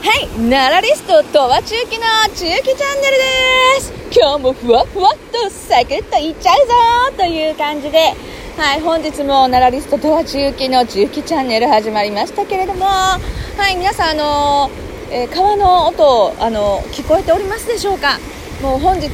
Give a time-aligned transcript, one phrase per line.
[0.00, 3.16] はい、ナラリストとは中期の中期チャンネル
[3.74, 3.92] です。
[4.16, 8.14] 今日もふわふわっとサクッといっちゃうぞという感じで、
[8.56, 13.18] はい、本日もナラリストとは中期の中期チャンネル始まりましたけれども、は
[13.72, 14.70] い、皆さん、あの
[15.10, 18.18] えー川の音、あの聞こえておりますでしょうか？
[18.62, 19.08] もう本日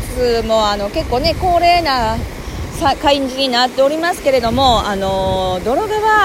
[0.46, 2.19] もあの結構ね、恒例な
[2.79, 6.23] さ感じになっておりますけれども、あの泥川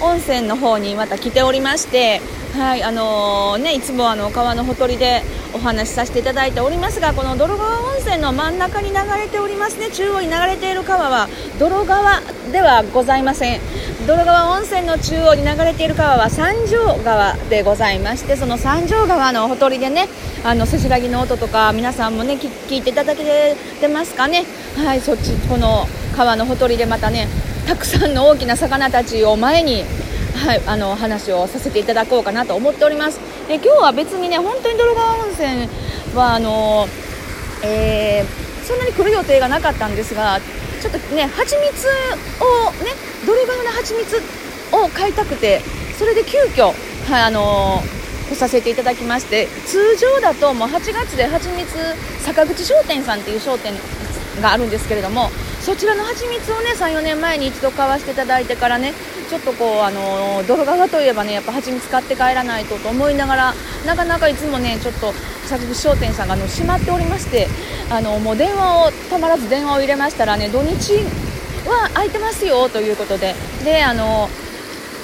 [0.00, 2.20] 温泉の方にまた来ておりまして、
[2.56, 5.22] はいあのね、いつもあの川のほとりで
[5.54, 9.90] お話しさせていただいておりますがこの泥川温泉の真ん中に流れておりますね。
[9.90, 12.20] 中央に流れている川は泥川
[12.52, 13.60] ではございません。
[14.06, 20.08] 泥川温泉の中央に流れている川は三条川でございましてその三条川のほとりでね
[20.44, 24.44] あのせせらぎの音とか皆さんもね聞聞いていただけてますかね。
[24.76, 25.86] はいそっちこの
[26.16, 27.28] 川のほとりでまたね
[27.68, 29.84] たくさんの大きな魚たちを前に
[30.38, 33.20] はい、あの話をさせていただこうかなと思っております。
[33.50, 35.68] え今日は別にね、本当に泥川温泉
[36.14, 36.86] はあの
[37.62, 40.40] えーそんなに来る予定がなかったんですが、
[40.80, 42.92] ちょっとね、蜂蜜をね、
[43.26, 44.22] 泥川の蜂蜜
[44.72, 45.60] を買いたくて、
[45.98, 46.72] それで急遽
[47.10, 47.82] はい、あの
[48.30, 51.66] 来させていただきまして、通常だともう8月で蜂蜜
[52.20, 53.74] 坂口商店さんっていう商店
[54.40, 58.92] があるんですけれども、そちらの蜂蜜をね34年前に一度買わせていただいてからね
[59.28, 63.54] ちょっとこうあの泥川といえばねやっぱ蜂蜜買って帰らないとと思いながら
[63.86, 65.12] なかなかいつもねちょっと
[65.46, 67.48] 坂口商店さんがあの閉まっておりまして
[67.90, 70.94] あのもう電話をたまらず電話を入れましたらね土日
[71.66, 74.28] は空いてますよということでであの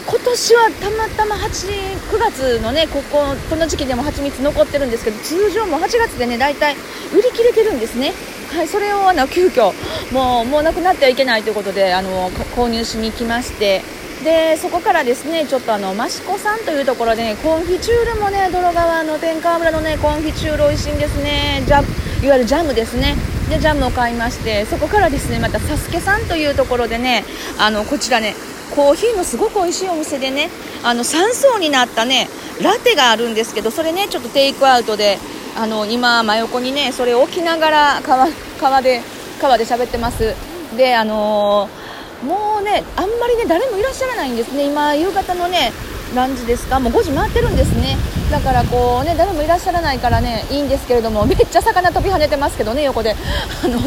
[0.07, 6.77] 今年はたまたま8 9月のねこここの時期でも蜂蜜残ってるんですけど通常も8月でね大体
[7.13, 8.13] 売り切れてるんですね。
[8.53, 9.73] はいそれをあの急遽
[10.13, 13.83] もうもうなくなってはいけないということであの購入しに来まして。
[14.23, 21.63] でそこからですねちょっとあの益子さんというところで、ね、コンフィチュールもね泥川の天川村のねコンフィチュール美味しいんですね。
[21.67, 21.83] ジャ
[22.25, 23.17] いわゆるジャムですね。
[23.51, 27.25] でジャムを買いましてそこからですねまたサスケさんというところでね
[27.59, 28.35] あのこちらね
[28.75, 30.51] コーヒーのすごく美味しいお店でね
[30.83, 32.29] あの3層になったね
[32.63, 35.19] ラテがあるんですけどそれねちょっとテイクアウトで
[35.57, 38.29] あの今真横にねそれを置きながら川
[38.61, 39.03] 川で
[39.41, 40.35] 川で喋ってます。
[40.77, 41.85] であのー
[42.25, 44.65] もうねあんまりね誰もいらっしゃらないんですね。
[44.65, 45.73] 今夕方のね
[46.15, 46.81] 何時ですか？
[46.81, 47.99] もう5時回ってるんですね。
[48.35, 53.15] だからこうね誰もいらっしゃらないからねいいんですけれども めっちゃ魚飛び跳ねてますけどね横で。
[53.65, 53.79] あの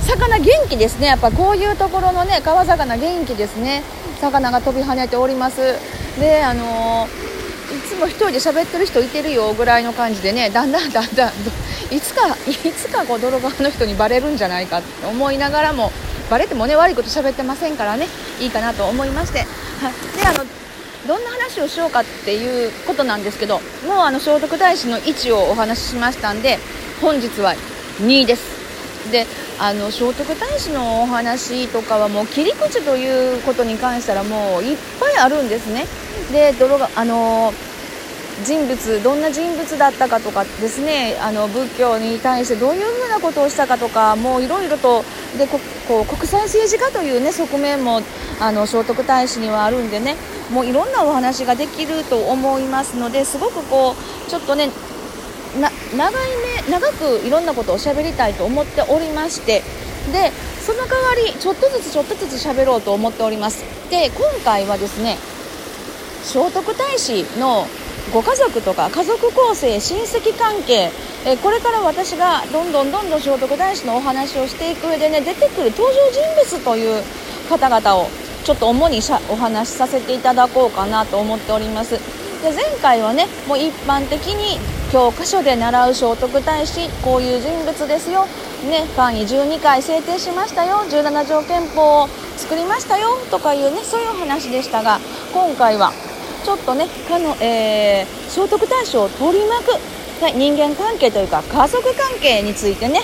[0.00, 1.06] 魚元気ですね。
[1.06, 3.84] やっぱこういうところのね川魚元気ですね。
[4.20, 5.76] 魚が飛び跳ねております。
[6.18, 7.08] であの
[7.72, 11.32] いつも一人で喋ってる人いてるよぐらいの感じでねだんだんだんだん
[11.94, 15.92] いつかいつかこう泥川の人にバレるんじゃないかって思いながらも
[16.28, 18.08] バレてもね悪いこと喋ってませんからね
[18.40, 20.63] いいかなと思いまして、はい、であの
[21.06, 26.58] どんな話をしようかっていうことなんですけどもうあの聖徳太子の位置をお話ししましたんで
[27.00, 27.54] 本日は
[28.00, 28.54] 2位です。
[29.10, 29.26] で
[29.58, 35.84] あの聖徳太子のお話とかはもう切り口ということに関したらもういっぱいあるんですね。
[36.32, 37.52] で泥があの
[38.42, 45.04] 人物どんな人物だったかとかですねあの仏教に対してどういうふうなことをしたかとかもういろいろと
[45.38, 48.00] でここう国際政治家というね側面も
[48.40, 50.16] あの聖徳太子にはあるんでね。
[50.50, 54.70] もういろんなお話ができると思いますのですごくこうちょっとね
[55.96, 56.12] 長い
[56.66, 59.62] 目長くいろんなことを喋りたいと思っておりまして
[60.12, 63.64] でその代わりちょっとずつちょっとずつ喋ろうと思っております。
[63.90, 65.16] で今回はですね
[66.22, 67.66] 聖徳太子の
[68.12, 70.90] ご家族とか家族構成親戚関係
[71.26, 77.02] えこれから私がどんどんどんどん聖徳太子のお話をしていく上でね出てくる登場人物という
[77.48, 78.08] 方々を
[78.44, 81.98] ちょっと主にしゃお話しさせていただこうかなと思っております。
[82.42, 84.60] で前回はねもう一般的に
[84.92, 88.26] 教科書で習う聖徳太子こういう人物ですよ。
[88.68, 90.76] ね範囲12回制定しましたよ。
[90.90, 93.16] 17条憲法を作りましたよ。
[93.30, 95.00] とかいうねそういう話でしたが
[95.32, 95.92] 今回は
[96.44, 103.00] ちょっとねかの、えー、聖徳太子を取り巻く、人間関係というか家族関係についてね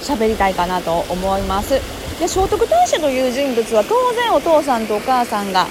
[0.00, 1.95] 喋りたいかなと思います。
[2.18, 5.66] で聖徳太子という人物は当然お父さんとお母さんが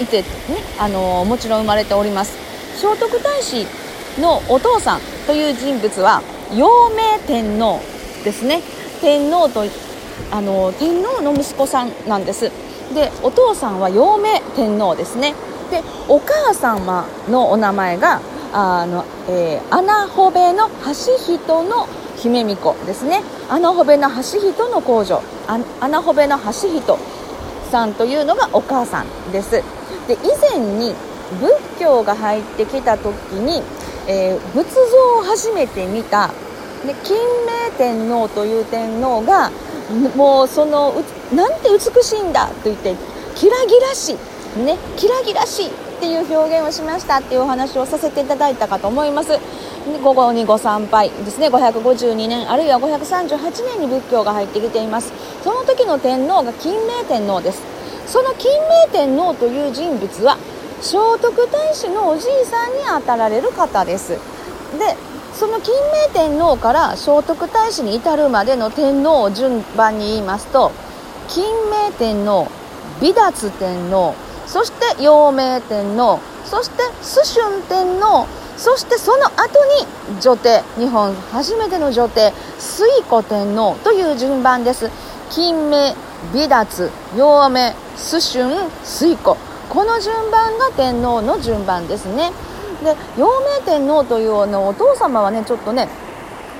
[0.00, 0.26] いて、ね
[0.78, 2.36] あのもちろん生まれております。
[2.76, 3.66] 聖徳太子
[4.20, 6.22] のお父さんという人物は
[6.54, 7.80] 陽明天皇
[8.24, 8.62] ですね。
[9.00, 9.64] 天皇と
[10.30, 12.52] あの天皇の息子さんなんです。
[12.94, 15.34] でお父さんは陽明天皇ですね。
[15.70, 18.20] でお母様のお名前が
[18.52, 23.22] あの、えー、穴穂部の橋人の姫巫女ですね。
[23.48, 25.22] 穴穂部の橋人の皇女。
[25.80, 26.98] 穴穂部の橋人
[27.70, 29.62] さんというのがお母さんです。
[30.06, 30.18] で以
[30.50, 30.94] 前に
[31.40, 33.62] 仏教が入ってきた時に、
[34.06, 34.80] えー、仏像
[35.18, 36.28] を初めて見た
[36.86, 39.50] で金明天皇という天皇が
[40.16, 40.94] もうその
[41.34, 42.94] なんて美しいんだと言って
[43.34, 44.14] キラギラし、
[44.56, 49.32] ね、キラギラしいっていう表現をしましたっていうお話をさせていただいたかと思います。
[50.02, 51.48] 午後にご参拝ですね。
[51.48, 53.38] 552年あるいは538
[53.78, 55.12] 年に仏教が入ってきています。
[55.42, 57.62] その時の天皇が金明天皇です。
[58.06, 58.50] その金
[58.86, 60.36] 明天皇という人物は
[60.80, 64.12] 聖徳太子のおじいさんにあたられる方です。
[64.78, 64.96] で
[65.34, 65.72] その金
[66.08, 70.72] 明天皇から聖徳太子に至るまでの天皇を順番に言いますと
[71.28, 72.48] 金明天皇
[73.00, 74.14] 美達天皇
[74.46, 78.26] そして陽明天皇そして崇春天皇
[78.58, 79.64] そしてその後
[80.10, 84.90] に女帝日本初めての女帝推古天皇という順番です。
[85.30, 85.94] 金明
[86.34, 88.44] 美達陽明崇春
[88.82, 89.36] 推古
[89.68, 92.32] この順番が天皇の順番ですね。
[92.82, 95.88] で陽明天皇というのお父様はねちょっとね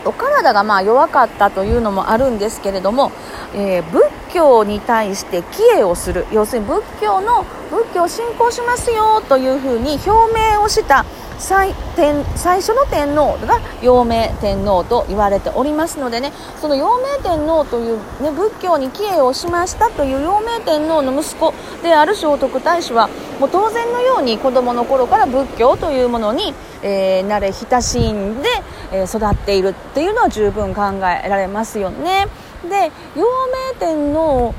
[0.04, 3.10] お体がまあ弱かったというのもあるんですけれども、
[3.54, 6.26] えー、仏教に対して帰依をする。
[6.30, 10.10] 要するに仏教の仏教を信仰しますよというふうに表
[10.54, 11.04] 明をした
[11.38, 23.08] 最天最初の天皇が陽明天皇と言われておりますのでねその陽明天皇という、ね、仏教に帰依をしましたという陽明天皇の息子である聖徳太子は
[23.38, 26.52] もう当然のように子供の頃から仏教というものに、
[26.82, 28.48] えー、慣れ親しんで、
[28.92, 32.26] えー、育っているっていうのは十分考えられますよね。
[32.68, 34.54] で陽明天皇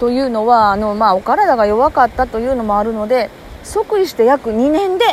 [0.00, 3.30] というのはあの、まあ、お体が弱かったというのもあるので
[3.62, 5.04] 即位して約2年で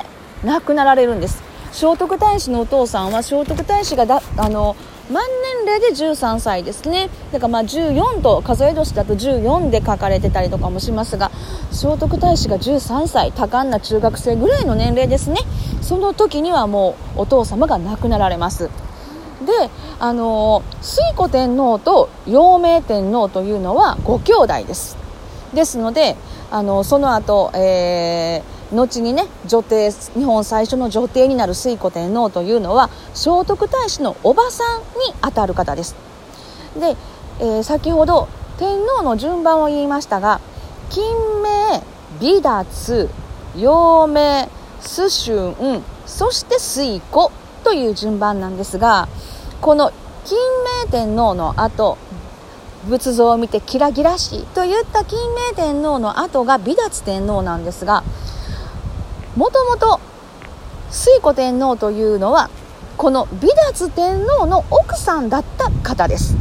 [0.44, 1.41] 亡くなられるんです。
[1.71, 4.75] 聖徳太子のお父さんは聖徳太子がだあの
[5.12, 5.24] 万
[5.65, 7.09] 年齢で13歳ですね。
[7.31, 11.31] だからまあ14と数え年だと14で書かれてたりとかもしますが
[11.71, 15.41] 聖徳太子が13歳多感な中学生ぐらいの年齢ですね。
[15.81, 18.69] その時にはもうお父様が亡くなられます。
[19.45, 19.69] で
[20.00, 24.97] あの推古天皇と陽明天皇というのはご兄弟です。
[25.53, 26.15] ですので
[26.51, 35.95] あのその後、えー後にね女帝日本最初の女帝になる推古天皇というのは聖徳太子のおばさんにあたる方です。
[36.80, 36.95] で、
[37.39, 38.27] えー、先ほど
[38.57, 40.42] 天皇の順番を言いましたが
[40.89, 41.04] 金
[41.42, 41.83] 明
[42.19, 43.07] 美達
[43.56, 44.50] 陽明
[44.81, 47.33] 崇春そして推古
[47.63, 49.07] という順番なんですが
[49.62, 49.92] この
[50.25, 50.38] 金
[50.83, 51.98] 明天皇の後
[52.88, 55.19] 仏像を見てキラキラしいといった金
[55.50, 58.04] 明天皇の後が美達天皇なんですが
[59.39, 60.01] もともと
[60.91, 62.50] 推古天皇というのは
[62.97, 66.33] この美達天皇の奥さんだった方です。
[66.33, 66.39] で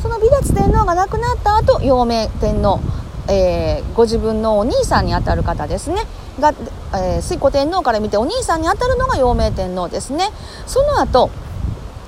[0.00, 2.80] その美達天皇が亡くなった後陽明天皇、
[3.28, 6.06] えー、ご自分のお兄さんにあたる方ですね。
[6.40, 6.54] が、
[6.94, 10.30] えー、推古天皇から見てお兄さんにあたるのが陽明天皇ですね。
[10.66, 11.28] その後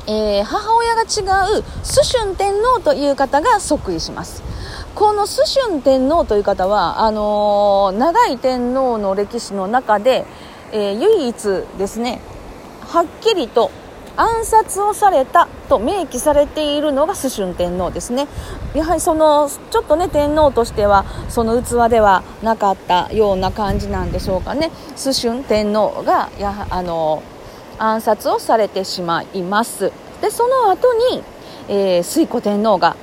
[0.06, 1.04] えー、母親が違
[1.58, 4.42] う崇春天皇という方が即位します。
[4.94, 10.26] この崇春天皇という方はあのー、長い天皇の歴史の中で、
[10.70, 12.20] えー、唯一ですね
[12.80, 13.70] はっきりと
[14.16, 18.28] 暗殺をされたと明記されているのが崇春天皇ですね。
[18.74, 24.70] やはりそのちょっとね天皇としてはその器ではなかったような感じなんでしょうかね。
[24.96, 27.22] 崇春天皇がやあの
[27.78, 29.90] 暗殺をされてしまいます。
[30.20, 31.24] でその後に、
[31.68, 32.96] えー、推古天皇が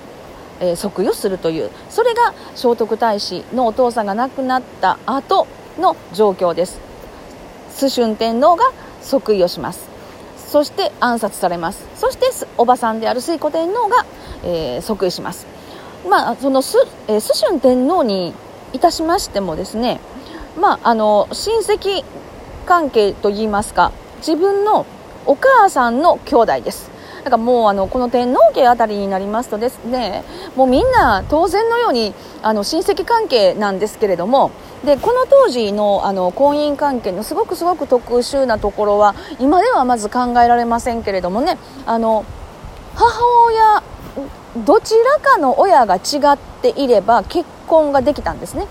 [0.60, 5.48] えー、即位をするというそれが聖徳太子のお父さんが亡くなった後
[5.78, 6.80] の状況です。
[7.72, 8.66] 崇春天皇が
[9.02, 9.88] 即位をします。
[10.38, 11.86] そして暗殺されます。
[11.96, 12.26] そして
[12.58, 14.06] おばさんである推古天皇が、
[14.44, 15.48] えー、即位します。
[16.10, 18.34] まあその崇、えー、春天皇に
[18.74, 20.00] いたしましてもですね
[20.60, 22.04] まああの親戚
[22.66, 24.86] 関係といいますか自分の
[25.26, 26.89] お母さんの兄弟です。
[27.24, 30.24] だかもうあのこの天皇家あたりになりますとですね
[30.56, 34.52] もうみんな当然のようにあの親戚関係なんですけれども
[34.86, 42.26] でこの当時のあの婚姻関係のすごくすごく特殊なところは今ではまず考えられませんけれどもねあの
[42.96, 43.12] 母
[43.48, 43.84] 親
[44.66, 46.00] どちらかの親が違
[46.34, 48.68] っていれば結婚ができたんですね。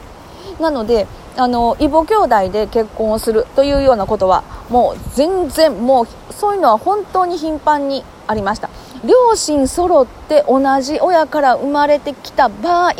[0.60, 1.06] なので
[1.38, 8.68] あの異母兄弟で結婚をするというようなことはもう全然もうそういうのは本当に頻繁にありました。
[9.04, 12.94] 両親揃って同じ親から生まれてきた場合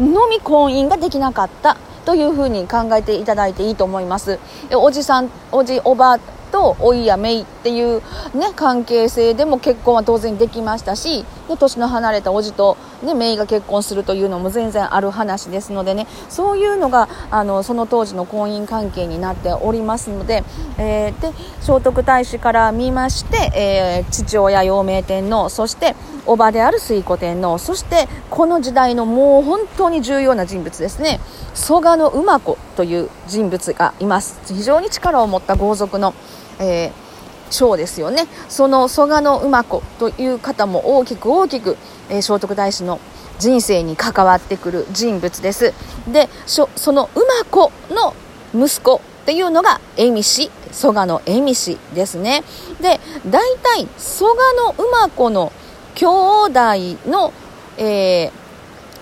[0.00, 4.38] のみ婚姻ができなかったというふうに考えていただいていいと思います。
[4.72, 6.18] おじさんおじおば
[6.50, 8.00] と老いや姪っていう、
[8.34, 20.44] ね、関係性でも結婚は当然できましたしで年の離れた叔父と、ね、姪が結婚するというのも全然ある話ですのでねそういうのがあのその当時の婚姻関係になっておりますので,、
[20.78, 25.94] えー、で聖徳太子から見まして、えー、父親陽明天皇そして
[26.26, 31.20] 叔母である推古天皇そしてこの時代のもう本当に重要な人物ですね。
[31.54, 34.40] 蘇我馬子という人物がいます。
[34.52, 36.14] 非常に力を持った豪族の、
[36.58, 37.05] えー、
[37.50, 38.26] 将ですよね。
[38.48, 41.76] その蘇我馬子という方も大きく大きく、
[42.08, 43.00] えー、聖徳太子の
[43.38, 45.72] 人生に関わってくる人物です。
[46.08, 48.14] でその馬子の
[48.54, 52.44] 息子っていうのが恵美氏蘇我の恵美氏ですね。
[52.80, 55.52] で大体蘇我馬子の
[55.94, 57.32] 兄弟の、
[57.78, 58.30] え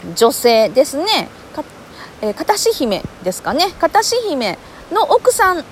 [0.07, 1.29] ー、女性ですね。
[1.55, 1.65] か、
[2.21, 3.73] えー、片姫ですかね。
[3.79, 4.59] 片姫
[4.93, 5.65] の奥さん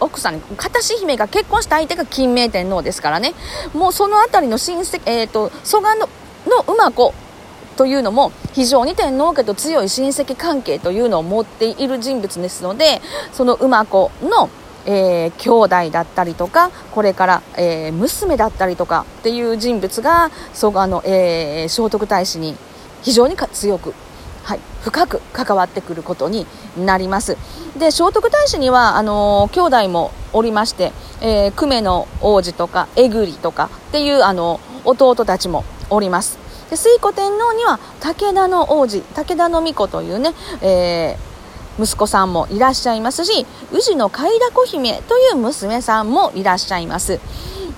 [0.00, 3.34] 奥さん片姫が結婚した相手が金明天皇ですからね。
[3.72, 6.08] もうその辺りの親戚、えーと、蘇我の
[6.46, 7.14] の馬子
[7.76, 13.00] というのも非常に天皇家と強い親戚関係というのを持っている人物ですので
[13.32, 14.48] その馬子の
[14.86, 22.54] えー、兄弟だったりとかこれから、えー、娘だったりとかっていう人物がそあの、えー、聖徳太子に
[23.02, 23.94] 非常に強く、
[24.44, 26.46] はい、深く関わってくることに
[26.78, 27.36] なります。
[27.78, 36.38] で聖徳太子にはあの兄弟もおりまして、えー、久米の王子とか江栗とかっていうあの弟たちもおります。
[36.70, 41.34] で推古天皇には武田の王子武田の巫女というね、えー
[41.76, 47.18] 息子さんもいらっしゃいますし宇治の海田子姫という娘さんもいらっしゃいます。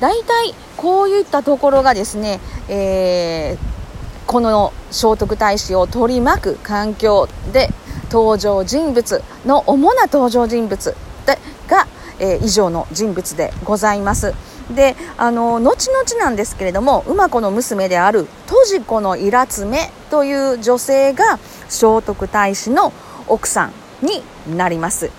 [0.00, 3.75] 大体こういったところがですね、えー、
[4.26, 7.70] この聖徳太子を取り巻く環境で
[8.10, 10.94] 登場人物の主な登場人物
[11.26, 11.86] でが、
[12.18, 14.34] えー、以上の人物でございます。
[14.74, 22.92] であの後々なんですけれども馬子の娘である戸子のイラツメという女性が聖徳太子の
[23.28, 23.72] 奥さん
[24.04, 24.22] に
[24.56, 25.10] なります。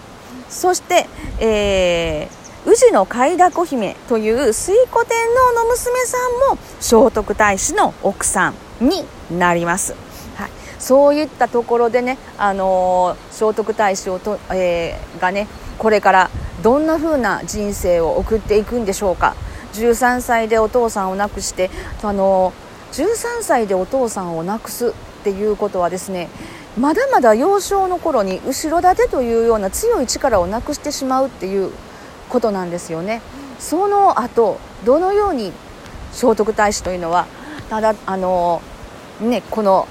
[0.50, 1.08] そして、
[1.40, 6.18] えー、宇治の海田子姫という推古天皇の娘さ
[6.50, 8.67] んも聖徳太子の奥さん。
[8.80, 9.06] に
[9.38, 9.94] なります、
[10.36, 16.30] はい、そういったところでね、あのー、聖徳太子をと、えー、がねこれから
[16.64, 19.36] どんな風な人生を送っていくんでしょうか。
[19.74, 21.70] 13歳でお父さんを亡くして、
[22.02, 24.92] あのー、13歳でお父さんを亡くすっ
[25.24, 26.30] ていうことはですね
[26.80, 31.72] まだまだ幼少の頃に後ろ盾というような強い力をなくしてしまうっていう
[32.30, 33.22] ことなんですよね。
[33.60, 35.52] その後どのように
[36.12, 37.26] 聖徳太子というのは
[37.70, 38.62] ただあの
[39.22, 39.88] ねこの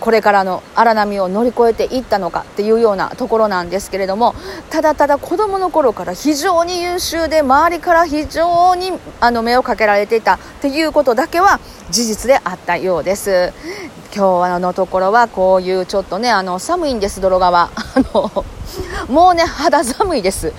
[0.00, 4.34] これからの荒波を乗り越えていったのかっていうようなところなんですけれども
[4.70, 13.52] ただただ子どもの頃から非常に優秀で周りから非常にあの目をかけられていたっていうことだけは事実であったようです。
[14.12, 17.64] 今日のところはこういうちょっとねあの寒いんです泥川。
[17.64, 17.70] あ
[18.14, 18.44] の
[19.08, 20.52] もうね肌寒いです。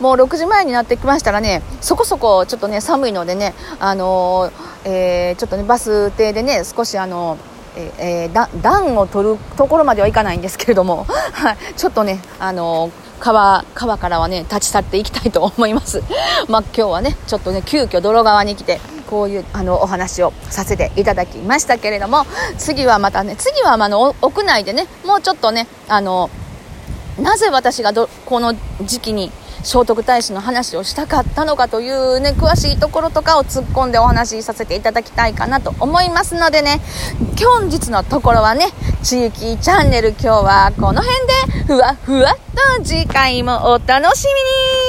[0.00, 4.50] もう6時前になってきましたらねそこそこちょっとね寒いのでねあの
[4.84, 7.38] えー、ちょっとねバス停でね少しあの
[7.76, 16.02] えー、暖を取るところまではいかないんですけれども、 はい、ちょっとね、あの川川からはね立ち去っていきたいと思います。
[16.48, 22.26] まあ、今日はねちょっとね急遽泥川に来てこういうあのお話をさせていただきましたけれども
[22.58, 26.28] 次はまたね次はあの屋内でねもうちょっとねあの
[27.18, 29.30] なぜ私がどこの時期に
[29.64, 36.80] 聖徳太子の話をしたかったのかというね詳しいところとかを突っ込んでお話しさせていただきたいかなと思いますのでね
[37.44, 38.66] 本日のところはね
[39.02, 44.83] 地域チャンネル今日はこの辺でふわふわっと次回もお楽しみに。